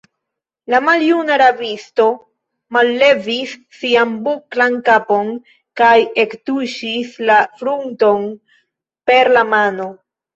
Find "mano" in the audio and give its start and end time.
9.53-9.87